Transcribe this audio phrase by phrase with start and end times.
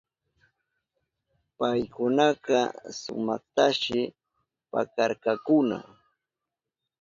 [1.57, 2.59] Paykunaka
[2.99, 3.97] sumaktashi
[4.71, 5.77] pakarkakuna.